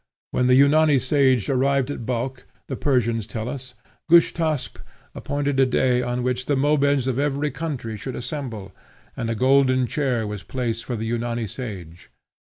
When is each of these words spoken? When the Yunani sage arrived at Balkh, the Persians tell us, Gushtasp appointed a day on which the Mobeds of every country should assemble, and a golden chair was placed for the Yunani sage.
When 0.31 0.47
the 0.47 0.59
Yunani 0.59 0.99
sage 0.99 1.47
arrived 1.47 1.91
at 1.91 2.07
Balkh, 2.07 2.45
the 2.65 2.75
Persians 2.75 3.27
tell 3.27 3.47
us, 3.47 3.75
Gushtasp 4.09 4.79
appointed 5.13 5.59
a 5.59 5.65
day 5.67 6.01
on 6.01 6.23
which 6.23 6.47
the 6.47 6.55
Mobeds 6.55 7.05
of 7.07 7.19
every 7.19 7.51
country 7.51 7.95
should 7.97 8.15
assemble, 8.15 8.71
and 9.15 9.29
a 9.29 9.35
golden 9.35 9.85
chair 9.85 10.25
was 10.25 10.41
placed 10.41 10.85
for 10.85 10.95
the 10.95 11.07
Yunani 11.07 11.47
sage. 11.47 12.09